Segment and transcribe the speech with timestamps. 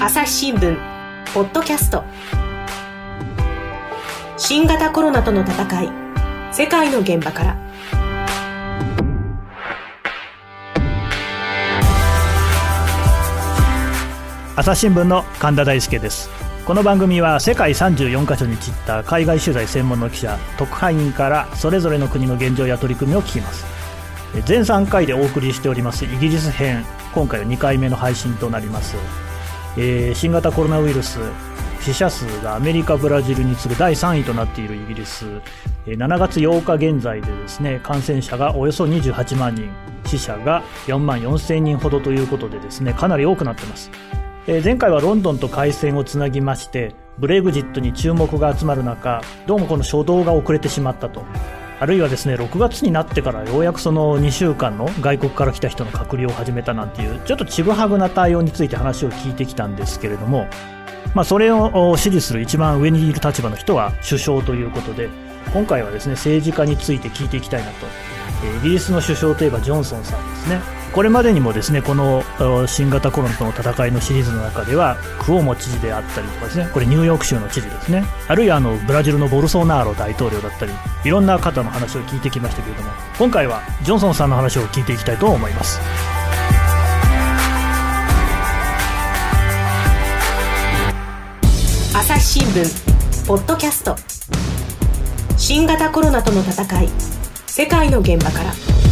[0.00, 0.76] 朝日新聞
[1.34, 2.04] ポッドキャスト。
[4.36, 5.90] 新型コロナとの戦い
[6.52, 7.56] 世界の現場から。
[14.54, 16.30] 朝日新聞の神田大輔です。
[16.64, 23.66] この番組は世界34カ所に散った海外取材専門の記者特派員からそれぞれの国の現状や取り組みを聞きます。
[24.44, 26.84] 全3回でお送りしておりますイギリス編
[27.14, 28.94] 今回は2回目の配信となります、
[29.80, 31.20] えー、新型コロナウイルス
[31.80, 35.24] 死者数がアメリカ、ブラジルに次ぐ第3位となっているイギリス、
[35.86, 39.70] 7月8日現在でですね感染者がおよそ28万人、
[40.04, 43.92] 死者が4万4000人ほどということでですねかなり多くなってます。
[44.48, 51.22] えー、前回はロンドンと回線をつなぎましてブレグジットに注目が集まる中どうもこの初動が遅れてしまったと
[51.80, 60.46] あるいはですね6月になってからようやくその2週間の外国から来た人の隔離を始めたなんていうちょっとちぐはぐな対応について話を聞いてきたんですけれども、
[61.14, 65.08] まあ、それを支持する一番上にいる立場の人は首相ということで
[65.52, 67.86] 今回はですね政治家について聞いていきたいなと。
[68.60, 70.77] イギリスの首相といえばジョンソンさんですね。
[70.92, 72.24] これまでにもですねこの
[72.66, 78.04] 新型コロナとの戦いのシリーズの中ではクオモ知事であったりとかですねこれニューヨーク州の知事ですね。
[78.26, 80.72] あるいはあのブラジルのボルソナーロ大統領だったり
[81.04, 85.78] いろんな方の話を聞いてきましたけれども今回はジョンソンさんの話を聞いていきたいと思います。
[91.96, 93.94] 朝日新聞ポッドキャスト。
[95.36, 96.88] 新型コロナとの戦い
[97.46, 98.87] 世界の現場から。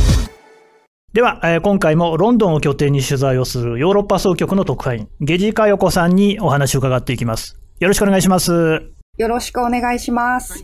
[1.16, 7.58] では、今回もロンドンを拠点に取材をするヨーロッパ総局の特派員、ゲジカヨコさんにお話を伺っていきます。
[7.80, 8.82] よろしくお願いします。
[9.16, 10.62] よろしくお願いします。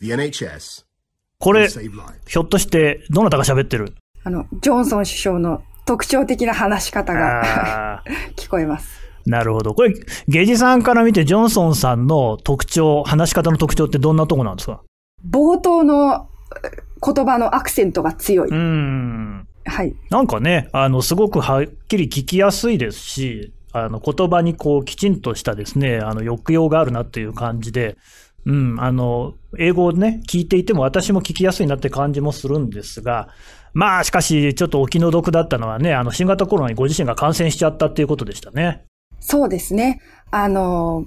[0.00, 0.84] the NHS,
[1.40, 3.94] これ、ひょっとして、どなたが喋ってる？
[4.24, 8.04] あの、ジョンソン首相の特徴的な話し方が
[8.36, 9.00] 聞こえます。
[9.24, 9.74] なるほど。
[9.74, 9.94] これ、
[10.28, 14.82] ゲジさんから見て、ジョンソンさんの特徴、話し方の特徴ってどんなとこなんですか？
[15.30, 16.28] 冒頭の
[17.02, 18.50] 言葉のアクセントが強い。
[18.50, 19.46] うん。
[19.64, 19.94] はい。
[20.10, 27.96] なんかね、あの、すごくはっきり聞きやすいですし、あの、言葉にこう、きちんとしたですね、あの、抑揚があるなっていう感じで、
[28.46, 33.28] うん、あの、英語をね、聞いていても私も聞きやすいなって感じもするんですが、
[33.72, 38.84] まあ、しかし、ちょっとお気の毒だったのはね、あの、新型コロナにご自身が感染しちゃったっていうことでしたね。
[39.20, 40.00] そうですね。
[40.30, 41.04] あの、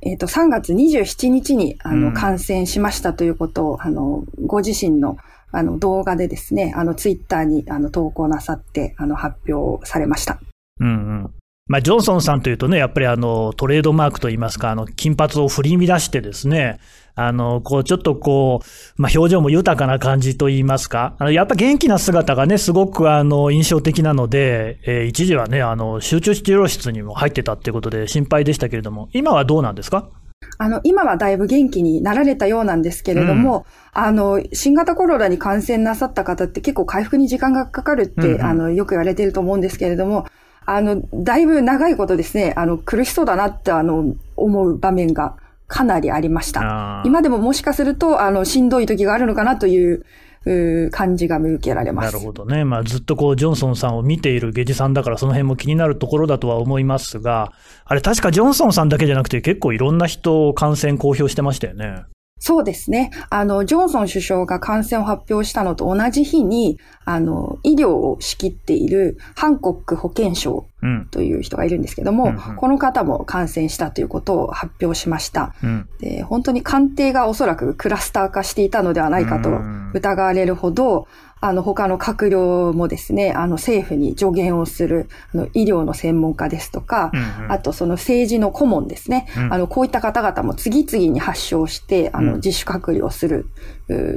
[0.00, 5.16] えっ、ー、と、3月27日に、あの、感染しましたということを、うん、あの、ご自身の、
[5.50, 10.40] あの、動画でですね、あの、ツイッターに、あの、投稿なさって、あの、発表されました。
[10.80, 11.34] うんうん。
[11.68, 16.80] まあ、ジョンソンさんというとね、やっぱりあの、トレードマークといいますか、あの、金髪を振り乱してですね、
[17.14, 30.08] あの、こう、ちょっとこう、まあ、表情も豊かな感じといいますか、あの、やっぱ元気な姿がね、すごくあの、印象的なので、えー、一時はね、あの、集中治療室にも入ってたっていうことで心配でしたけれども、今はどうなんですか？
[30.56, 40.26] あの、今はだいぶ元気になられたようなんですけれども、うん、あの、新型コロナに感染なさった方って結構回復に時間がかかるって、うんうん、あの、よく言われていると思うんですけれども、
[40.70, 45.36] あの、だいぶ長いことですね、あの、苦しそうだなって、あの、思う場面が
[45.66, 47.02] かなりありました。
[47.06, 50.04] 今でももしかすると、あの、しんどい時があるのかなという、
[50.44, 52.12] う感じが見受けられます。
[52.12, 52.64] なるほどね。
[52.66, 57.52] まあ、ずっとこう、ジョンソンさんを見ているゲジさんだから、その辺も気になるところだとは思いますが、
[57.86, 62.04] あれ、確かジョンソンさんだけじゃなくて、結構いろんな人、感染公表してましたよね。
[62.38, 63.10] そうですね。
[63.30, 70.66] あの、ジョンソン首相が感染を発表したのと同じ日に、あの、医療を仕切っているハンコック保健省
[71.10, 76.22] という人がいるんですけども、うんうんうん、この方も感染したということを発表しました、うん、で。
[76.22, 79.50] 本当に官邸がおそらくクラスター化していたのではないかと
[79.94, 81.08] 疑われるほど、
[81.40, 93.46] あの、他の閣僚もですね、あの、政府に助言をする、あの、医療の専門家ですとか、うんうん、あとその政治の顧問ですね、うん、あの、こういった方々も次々に発症して、あの、自主隔離をする、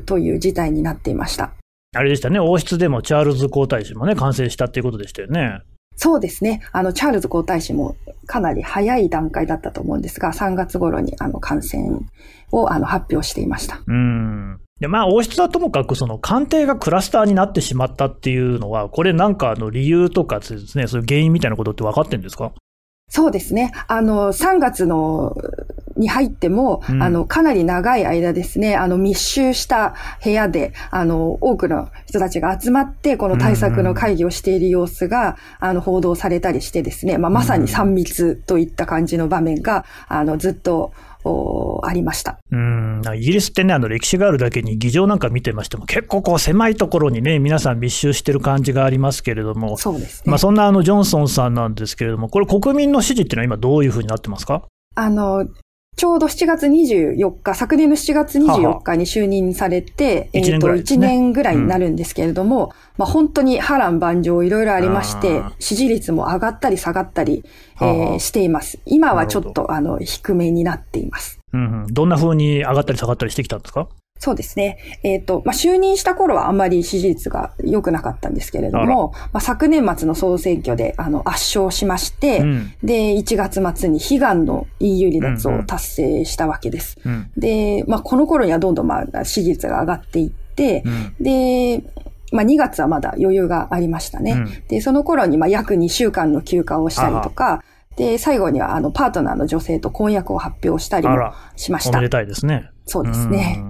[0.06, 1.54] という事態になっていました。
[1.94, 5.62] あれでしたね、王室でもチャールズ皇太子もね、感染したっていうことでしたよね。
[5.96, 6.62] そうですね。
[6.72, 7.96] あの、チャールズ皇太子も
[8.26, 12.00] かなり早い段階だったと思うんですが、3月頃にあの感染
[12.52, 13.82] をあの発表していました。
[13.86, 14.60] うん。
[14.82, 22.52] で、まあ、王室はともかく、その、官邸がクラスターになってしまったっていうのは、これなんかの理由とかですね、そういう原因みたいなことって分かってるんですか？
[23.08, 23.74] そうですね。
[23.88, 25.36] あの、3月の
[25.98, 40.94] に入っても、うん、あの、かなり長い間ですね、あの、密集した部屋で、あの、多くの人たちが集まって、この対策の会議をしている様子が、うん、あの、報道されたりしてですね、まあ、まさに3密といった感じの場面が、あの、ずっと、
[41.84, 42.40] ありました。
[42.52, 50.30] うん、イギリスってね、あの歴史があるだけに、議場なんか見てましても、結構こう狭いところにね、皆さん密集してる感じがありますけれども、そうですね。
[50.30, 54.64] まあ、そんなあのジョンソンさんなんですけれども、これ、国民の支持っていうのは今、どういうふうになってますか？
[54.96, 55.46] あの、
[56.02, 67.44] ちょうど7月24日、昨年の7月24日に就任されて、ははえっ、ー、と、1年ぐらいになるんですけれども、うん、まあ本当に波乱万丈いろいろありまして、支持率も上がったり下がったり、
[67.80, 68.80] えー、しています。
[68.88, 71.40] 今はちょっと、あの、低めになっています。
[71.54, 73.88] うん、うん、どんな風に上がったり下がったりしてきたんですか？
[74.24, 74.78] そうですね。
[75.02, 87.00] えっ、ー、と、まあ、就任した頃はあんまり支持率が良くなかったんですけれども、まあ、昨年末の総選挙で、あの、圧勝しまして、うん、で、1月末に悲願の EU 離脱を達成したわけです。
[87.04, 91.84] うんうん、で、まあ、この頃にはどんどん、まあ、支持率が上がっていって、うん、で、
[92.32, 94.34] まあ、2月はまだ余裕がありましたね。
[94.34, 97.64] うん、で、その頃に、まあ、約2週間の休暇をしたりとか、
[97.96, 101.98] で、最後には、あの、パートナーの女性と婚約を発表したりもしました。
[101.98, 102.70] おめでたいですね。
[102.86, 103.64] そうですね。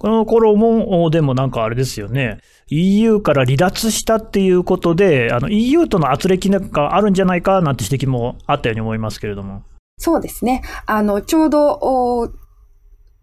[0.00, 2.38] この頃も、でもなんかあれですよね。
[2.68, 9.62] EU から離脱したっていうことで、あの EU との圧力なんかあるんじゃないかなんて指摘もあったように思いますけれども。
[9.98, 10.62] そうですね。
[10.86, 12.32] あの、ちょうど、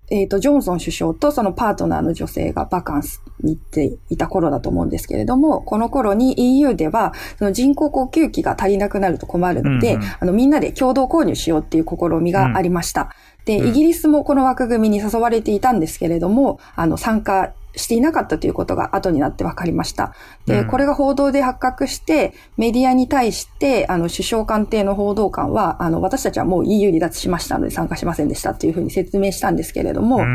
[0.09, 13.01] えっ、ー、と、ジョンソン首相とそのパートナーの女性がバカンスに行っていた頃だと思うんですけれども、この頃に EU では、その人工呼吸器が足りなくなると困るので、うんうん、あの、みんなで共同購入しようっていう試みがありました。
[13.01, 13.07] うん
[13.47, 20.13] で、イギリスもこの枠組みに誘われていたんですけれども、あの、参加していなかったということが後になって分かりました。
[20.45, 30.25] で、これが報道で発覚して、メディアに対して、あの、首相官邸の報道官は、あの、私たちはもう EU 離脱しましたので参加しませんでしたっていうふうに説明したんですけれども、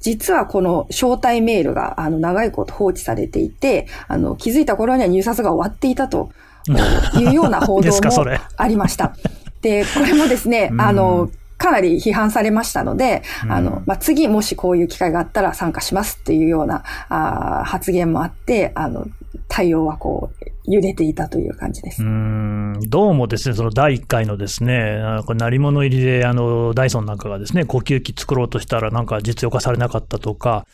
[0.00, 6.30] 実はこの招待メールが、あの、長いこと放置されていて、あの、気づいた頃には入札が終わっていたと
[7.18, 8.26] いうような報道も
[8.56, 9.14] ありました。
[9.60, 11.30] で、これもですね、あの、
[11.62, 19.06] かなり批判されましたので、うん、あの、まあ、次もしこういう機会があったら参加しますっていうようなあ発言もあって、あの、
[19.48, 22.02] 対応はこう、揺れていたという感じです。
[22.02, 30.66] うん、どうもですね、その第1回のですね、これ、鳴り物入りで、あの、ダイソンなんかがですね、呼吸器作ろうとしたらなんか実用化されなかったとか、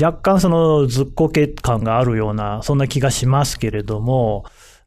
[0.00, 4.44] 若干そのずっこけ感があるような、そんな気がしますけれども、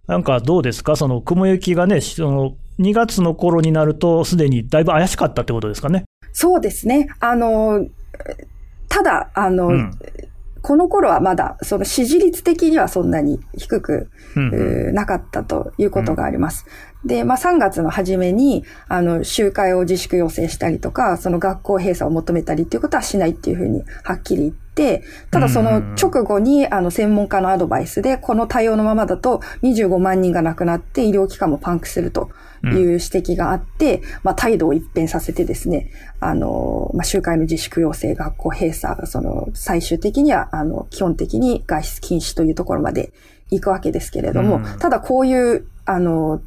[0.08, 0.96] なんかどうですか？
[0.96, 6.06] その雲行きがね、その2月の頃になると、すでにだいぶ怪しかったってことですかね。
[6.32, 7.08] そうですね。
[7.20, 7.86] あの、
[8.90, 9.92] ただ、あの、うん、
[10.62, 16.66] この頃はまだ、その支持率的にはそんなに低く、うん、なかったということがあります。
[17.04, 24.63] うん、で、まあ3月の初めに、あの、集会を自粛要請したりとか、その学校閉鎖を求めたりっていうことはしないっていうふうにはっきり言って、
[25.32, 32.30] ただその直後に、あの、専門家のアドバイスで、この対応のままだと25万人が亡くなって医療機関もパンクすると。
[32.66, 35.92] いう指摘があって、うん、まあ、態度を一変させてですね、
[36.22, 43.12] あの、まあ、集会の自粛要請、学校閉鎖、その、最終的には、あの、基本的に外出禁止というところまで
[43.52, 46.42] 行くわけですけれども、うん、ただこういう、あの、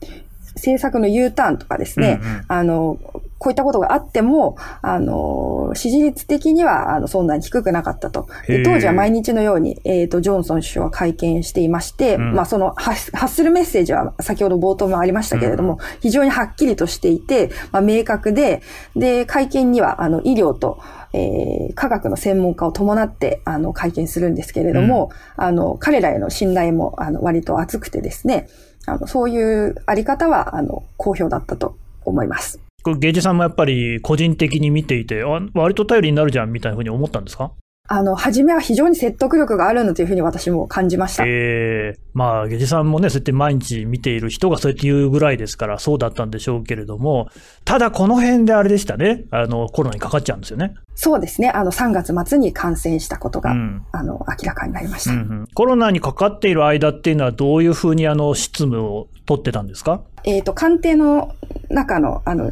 [0.55, 2.99] 政策の U ターンとかですね、うんうん、あの、
[3.39, 8.29] こういったことがあっても、あの、支持率的には、あの、そんなに低くなかったと。
[8.65, 18.63] 当時は毎日のように、えっ、ー、と、ジョンソン首相は会見していまして、うん、まあ、その発、発するメッセージは、先ほど冒頭もありましたけれども、うん、非常にはっきりとしていて、まあ、明確で、
[18.95, 20.81] で、会見には、あの、医療と、
[21.13, 28.49] えー、科学の専門家を伴って、あの、会見するんですけれども、うん、あの、彼らへの信頼も、あの、割と厚くてですね、
[28.87, 32.66] あの、そういうあり方は、あの、好評だったと思います。
[32.87, 37.51] これ、ゲージさんもやっぱり個人的に見ていて、あ割と頼りになるじゃんみたいなふうに思ったんですか？
[37.89, 41.25] あの、初めは非常に説得力があるんだというふうに私も感じました。
[41.25, 47.29] ええー、まあ、ゲジさんもね、そうやって毎日見ている人がそうやって言うぐらいですから、そうだったんでしょうけれども、
[47.65, 50.75] ただこの辺であれでしたね、あの、コロナにかかっちゃうんですよね。
[50.97, 51.49] そうですね。
[51.51, 55.49] あの、3月末に感染したことが、うん、あの、明らかになりました、うんうん。
[55.55, 60.01] コロナにかかっている間っていうのは、どういうふうにあの、執務を取ってたんですか？
[60.25, 61.37] えっ、と、官邸の
[61.69, 62.51] 中の、あの、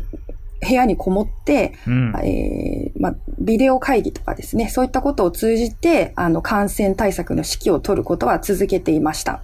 [0.65, 9.43] 部屋にこもって、うん、えー、まあ、ビデオ会議とかですね、そういったことを通じて、あの、感染対策の指揮を取ることは続けていました。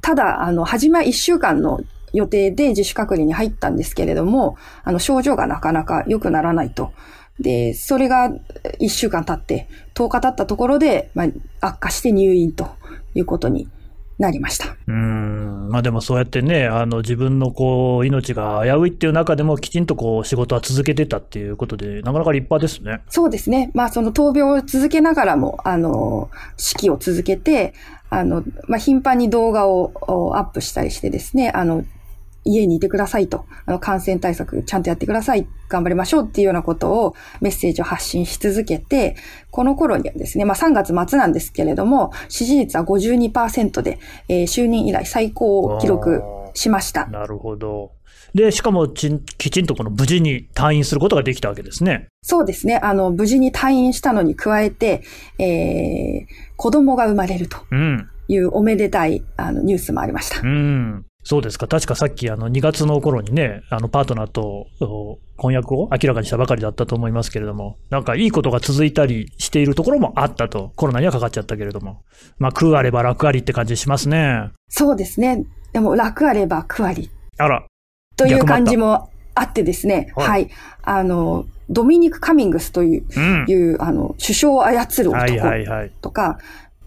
[0.00, 1.80] ただ、あの、初めは1週間の
[2.12, 6.92] 予定で自主隔離に入ったんですけれども、あの、症状がなかなか良くならないと。
[7.40, 8.30] で、それが
[8.80, 11.24] 1週間経って、10日経ったところで、ま
[11.60, 12.68] あ、悪化して入院と
[13.14, 13.68] いうことに
[14.18, 14.76] なりました。
[14.86, 15.68] うん。
[15.70, 23.02] まあでもそうやってね、あの自分のこう、命が危ういっていう中でもきちんとこう、仕事は続けてたっていうことで、なかなか立派ですね。
[23.08, 23.70] そうですね。
[23.74, 26.30] まあその闘病を続けながらも、あの、
[26.76, 27.74] 指揮を続けて、
[28.10, 29.92] あの、まあ頻繁に動画を
[30.36, 31.84] アップしたりしてですね、あの、
[32.44, 39.16] 家にいてくださいと、あの、感染対策ちゃんとやってください、頑張りましょうっていうようなことをメッセージを発信し続けて、
[39.50, 43.98] この頃にはですね、まあ3月末なんですけれども、支持率は52%で、
[44.28, 46.22] えー、就任以来最高を記録
[46.54, 47.06] しました。
[47.06, 47.92] なるほど。
[48.34, 52.08] で、しかもちきちんとこの無事に退院することができたわけですね。
[52.22, 52.80] そうですね。
[52.82, 55.02] あの、無事に退院したのに加えて、
[55.38, 57.58] えー、子供が生まれると
[58.26, 60.40] いうおめでたい、あのニュースもありました。
[60.40, 61.06] うん。
[61.24, 61.66] そうですか。
[61.66, 64.68] 確かさっきあの2月の頃にね、あのパートナーと
[65.36, 70.72] 婚約を明らかにしたばかりだったと思いますけれども、なんかいいことが続いたりしているところもあったと。
[70.76, 72.02] コロナにはかかっちゃったけれども。
[72.38, 74.50] まあ、空あれば楽ありって感じしますね。
[74.68, 75.44] そうですね。
[75.72, 77.10] でも楽あれば苦あり。
[77.38, 77.64] あら。
[78.16, 80.12] という感じもあってですね。
[80.16, 80.50] はい、はい。
[80.82, 85.90] あの、ドミニク・カミングスという、うん、いうあの、首相を操る男とか、はいはいはい、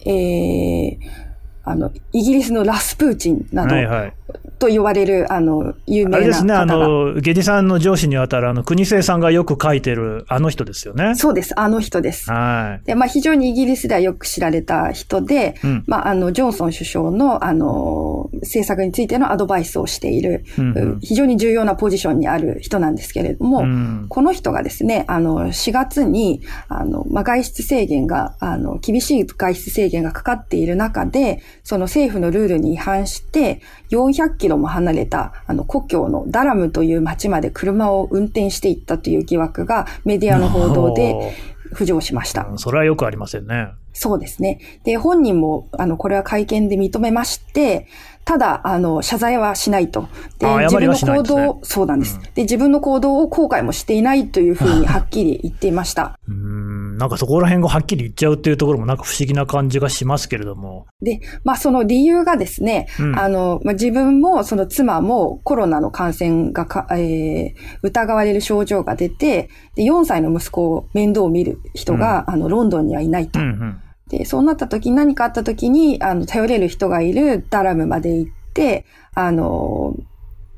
[0.06, 1.27] えー、
[1.63, 4.13] あの、イギリスのラスプーチンなど、はいはい、
[4.60, 11.15] と言われる、あの、有名なあれですね、あの、ゲディさんの上司にあたる、あの、国生さんがよく書いてる、あの人ですよね。
[11.15, 12.31] そうです、あの人です。
[12.31, 12.86] はい。
[12.86, 41.34] で、まあ、非常にイギリスではよく知られた人で、うん、まあ、あの、ジョンソン首相の、あの、政策についてのアドバイスをしている、うんうん、非常に重要なポジションにある人なんですけれども、うん、この人がですね、あの、4月に、あの、まあ、外出制限が、あの、厳しい外出制限がかかっている中で、その政府のルールに違反して、400キロも離れた、あの、故郷のダラムという町まで車を運転していったという疑惑がメディアの報道で
[41.74, 42.48] 浮上しました。
[42.57, 43.69] それはよくありませんね。
[43.93, 44.60] そうですね。
[44.84, 47.88] で、本人も、あの、これは会見で認めまして、
[48.25, 50.07] ただ、あの、謝罪はしないと。
[50.38, 56.19] で、自分の行動、ね、そうなんです、うん、で、自分の行動を後悔もしていないというふうにはっきり言っていました。
[56.27, 60.87] うん、なんかそこら辺がはっきり言っちゃうっていうところもなんか不思議な感じがしますけれども。
[61.01, 73.39] で、まあその理由がですね、うん、あの、まあ、自分もその妻もコロナの感染がか、えー、疑われる症状が出て、で、4歳の息子を面倒を見る人が、うん、あの、ロンドンにはいないと。
[73.39, 79.97] うんうんで、そうなった時に何かあった時に、あの、頼れる人がいるダラムまで行って、あの、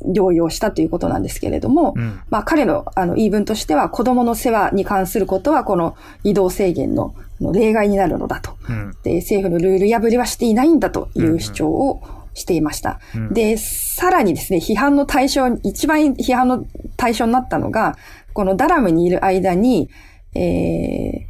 [0.05, 9.19] 療養したということなんですけれども、うん、まあ彼のあの言い分としては子供の世話に関することはこの移動制限の例外になるのだと、うん、で。
[9.19, 12.01] 政府のルール破りはしていないんだという主張を
[12.33, 12.99] していました。
[13.15, 16.65] うん、で、さらにですね、批判の対象、一番批判の
[16.97, 17.97] 対象になったのが、
[18.33, 19.89] このダラムにいる間に、
[20.35, 21.28] えー、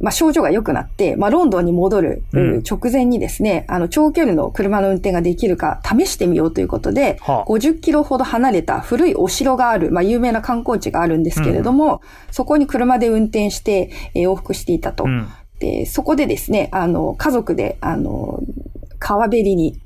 [0.00, 2.24] まあ、症状が良くなって、まあ、ロンドンに戻る
[2.68, 15.04] 直前にですね、うん、あの、長距離の車の運転ができるか試してみようということで、はあ、50キロほど離れた古いお城がある、まあ、有名な観光地があるんですけれども、うん、そこに車で運転して、えー、往復していたと。
[15.04, 15.28] うん、
[15.58, 18.40] で、そこでですね、あの、家族で、あの、
[18.98, 19.80] 川べりに、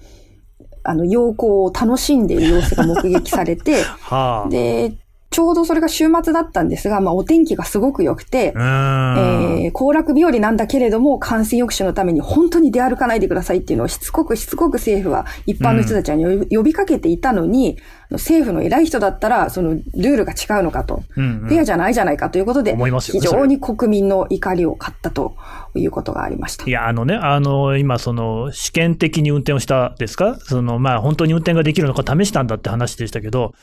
[0.84, 4.92] あの、陽光を楽しんでいる様子が目撃されて、 はあ、で、
[5.34, 17.78] ちょうどそれが週末だったんですが、まあお天気がすごく良くて、えー、行楽日和なんだけれども、感染抑止のために本当に出歩かないでくださいっていうのをしつこくしつこく政府は一般の人たちに呼びかけていたのに、
[18.10, 25.34] 政府の偉い人だったら、そのルールが違うのかと、うんうん、フェアじゃないじゃないかということで、ね、非常に国民の怒りを買ったと
[25.74, 26.64] いうことがありました。
[26.64, 30.36] いや、あのね、あの、今、その、試験的に運転をしたですか？
[30.38, 33.54] その、まあ、本当に運転ができるのか試したんだって話でしたけど、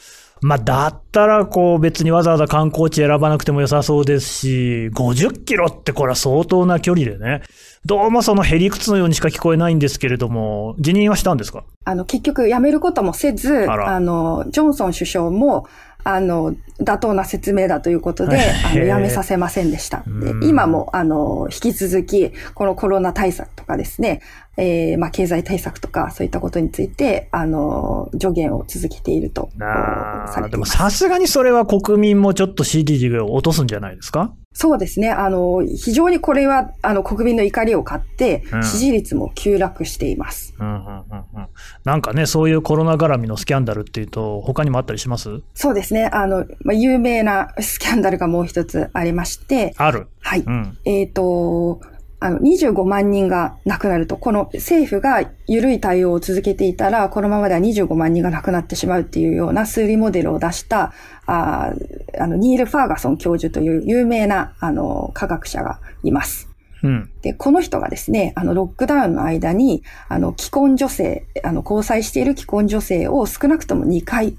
[0.43, 7.41] まあ、だったら、こう、別にわざわざ観光地選ばなくても良さそうですし、50キロってこれは相当な距離でね。
[7.85, 11.63] どうもそのへりくつのようにしか聞こえないんですけれども、辞任はしたんですか？
[11.85, 15.67] あの、結局辞めることもせず、あの、ジョンソン首相も、
[16.03, 20.03] あの、妥当な説明だということで、あの、やめさせませんでした。
[20.07, 24.21] で今も、あの、引き続き、このコロナ対策とかですね、
[24.57, 30.71] えー、まあ、経済対策とか、そういったことについて、あの、助言を続けているとされています。
[30.73, 34.33] でもさすがにそれは国民もちょっと CDG を落とすんじゃないですか？
[34.53, 35.09] そうですね。
[35.09, 40.53] あの、非常にこれは、あの、国民の怒りを買って、支持率も急落しています。
[40.59, 41.47] うんうんうんうん、
[41.85, 45.41] なんかね、そういうコロナ絡みのスキャンダルっていうと、他にもあったりします？
[45.53, 46.09] そうですね。
[46.11, 49.73] あの、まあ、有名なスキャンダルがもう一つありまして。
[49.77, 50.41] あるはい。
[50.41, 51.79] うん、えっ、ー、と、
[52.23, 60.93] あの、25万人が亡くなると、この政府が緩い対応を続けていたら、このままでは25万人が亡くなってしまうっていうような数理モデルを出した、
[61.25, 61.73] あ
[62.19, 66.47] あの、ニール・ファーガソン教授という有名な、あの、科学者がいます。
[66.83, 74.37] うん、で、この人がですね、あの、ロックダウンの間に、あの、既婚女性、あの、交際している既婚女性を少なくとも2回、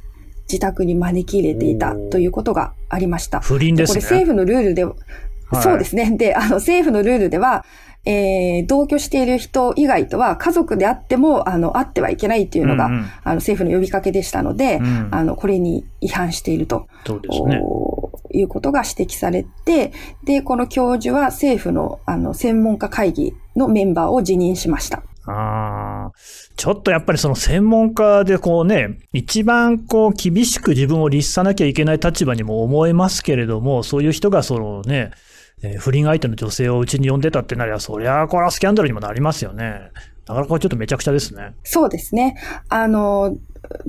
[0.49, 3.41] 自宅に招き入れていたということがありました。
[3.41, 4.01] 不倫ですね。
[4.03, 4.85] これ政府のルールで、
[5.53, 6.17] はい、そうですね。
[6.17, 7.65] で、あの、政府のルールでは、
[8.05, 16.89] えー、同居している人以外とは家族であっても、あの、会ってはいけないっていうのが、うんうん、あの、政府の呼びかけでしたので、うん、あの、これに違反していると。
[17.07, 17.61] そうですね。
[18.35, 19.93] いうことが指摘されて、
[20.25, 25.03] で、この教授は政府の、あの、専門家会議のメンバーを辞任しました。
[25.25, 26.13] ああ、
[26.57, 35.13] ちょっとやっぱりその専門家でこうね、一番こう厳しく自分を律さなきゃいけない立場にも思えますけれども、そういう人がそのね、
[35.63, 39.91] えー、不倫相手の女性をうちに呼んでたってなりゃ、そりゃ、これはスキャンダルにもなりますよね。
[40.27, 41.55] なかなかちょっとめちゃくちゃですね。
[41.65, 42.37] そうですね。
[42.69, 43.37] あの、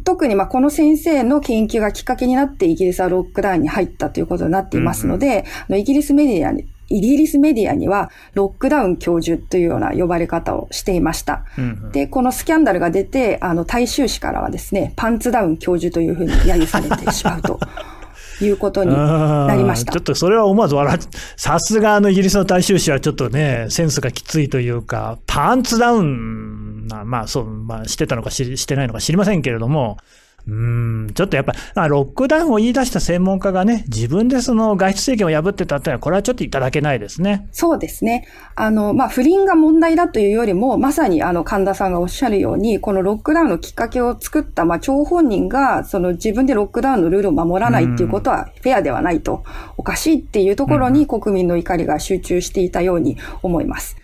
[0.03, 11.45] 特にまあこの先生の研究がきっかけになってイギリスはロックダウンに入ったということになっていますので、うんうん、イギリスメディアにイギリスメディアには、ロックダウン教授というような呼ばれ方をしていました。
[11.57, 17.59] うんうん、で、このスキャンダルが出て、あの、大衆紙からはですね、パンツダウン教授というふうに揶揄されてしまうと。
[18.41, 19.91] いうことになりました。
[19.91, 20.99] ちょっとそれは思わず笑っ、
[21.37, 29.97] さすがあのイギリスの大衆紙はちょっとね、センスがきついというか、パンツダウンな、まあそう、まあしてたのかしてないのか知りませんけれども、
[30.45, 37.47] うん、ちょっとやっぱ、ロックダウンを言い出した専門家がね、自分でその外出制限を破ってたってのは、これはちょっといただけないですね。
[37.53, 38.27] そうですね。
[38.55, 49.43] あの、まあ、不倫が問題だというよりも、まさにあの、神田さんがおっしゃるように、このロックダウンのきっかけを作った、まあ、張本人が、その自分でロックダウンのルールを守らないっていうことはフェアではないと、
[49.77, 53.95] おかしいっていうところに国民の怒りが集中していたように思います。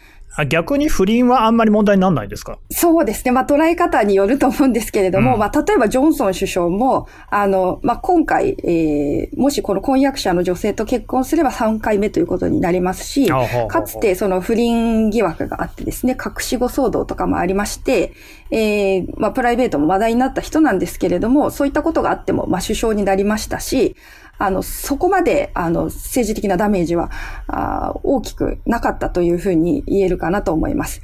[0.46, 2.60] 逆に不倫はあんまり問題にならないですか？
[2.72, 3.32] そうですね。
[3.32, 13.28] まあ捉え方によると思うんですけれども、うん、まあ例えばジョンソン首相も、あの、まあ今回、えー、もしこの婚約者の女性と結婚すれば3回目ということになりますし、
[13.68, 18.14] かつてその不倫疑惑があってですね、隠し子騒動とかもありまして、
[18.52, 23.96] えー、まあプライベートも話題になった人なんですけれども、そういったことがあっても、まあ首相になりましたし、
[24.40, 27.12] あの、そこまで、あの、政治的なダメージは、
[27.48, 31.02] あ大きくなかったというふうに言えるかなと思います。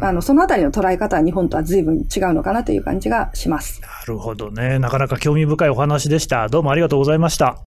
[0.00, 3.80] あの、そのあたりの捉え方は日本とは随分違うのかなという感じがします。
[3.82, 4.78] なるほどね。
[4.78, 6.48] なかなか興味深いお話でした。
[6.48, 7.58] どうもありがとうございました。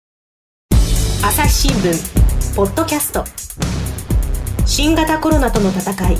[1.22, 3.24] 朝日新聞、ポッドキャスト。
[4.65, 6.17] 新型コロナとの戦い、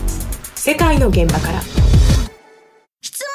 [0.56, 1.62] 世界の現場から。
[3.02, 3.30] 質問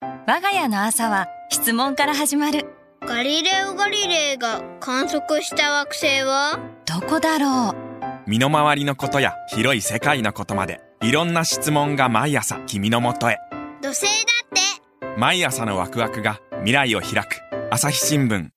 [0.00, 2.83] ドラえもん我が家の朝は質問から始まる。
[3.06, 6.58] ガリレオ・ガリレイが観測した惑星は？
[6.86, 8.30] どこだろう？
[8.30, 13.36] 身の回りのことや広い世界のことまでいろんな質問が毎朝君のもとへ。
[13.82, 15.20] 土星だって。
[15.20, 17.42] 毎朝のワクワクが未来を開く。
[17.70, 18.48] 朝日新聞。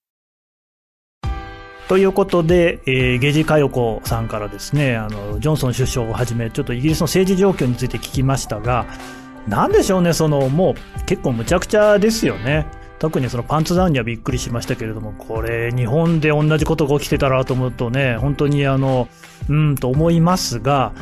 [1.89, 8.86] ということで、えー、ゲジカヨコさんからですね、あの、ジョンソン首相をはじめ、ちょっとイギリスの政治状況について聞きましたが、
[9.47, 12.65] なんでしょうね、その、もう結構むちゃくちゃですよね。
[12.99, 19.07] 特にそのパンツダウンにはびっくりしましたけれども、これ、日本で同じことが起きてたらと思うとね、本当にあの、
[19.49, 20.93] うんと思いますが、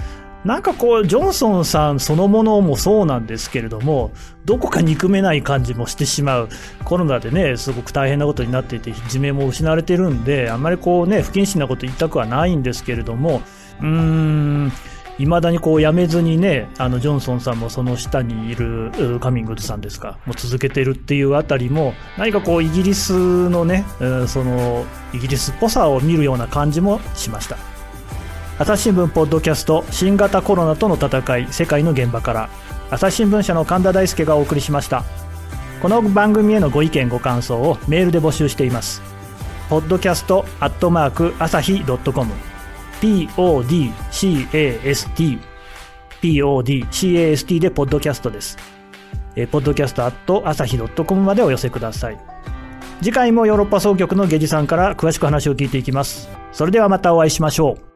[0.46, 4.12] なんかこう、ジョンソンさんそのものもそうなんですけれども、
[4.46, 6.50] どこか憎めない感じもしてしまう。
[6.84, 13.42] コロナでね、すごく大変なことになっていて、自明も失われてるんで、あんまりこうね、不謹慎なこと言いたくはないんですけれども、
[13.82, 14.72] うーん、
[15.18, 23.86] いまだにこうやめずにね、あの、ジョンソンさんもその下にいるカミングズさんですか、もう続けてるっていうあたりも、何かこうイギリスのね、
[24.28, 27.58] その、イギリスっぽさを見るような感じもしました。
[28.60, 32.50] 朝日新聞ポッドキャスト、新型コロナとの戦い、世界の現場から、
[32.90, 35.04] 朝日新聞社の神田大輔がお送りしました。
[35.82, 39.02] この番組へのご意見ご感想をメールで募集しています。
[39.70, 42.32] podcast アットマーク朝日 .com
[43.02, 44.86] podcast,
[46.22, 48.58] podcast でポッドキャストです。
[49.36, 52.20] えー、ポッドキャストアット朝日 .com までお寄せください。
[53.00, 56.30] 次回もヨーロッパ総局のゲジさんから詳しく話を聞いていきます。
[56.52, 57.95] それではまたお会いしましょう。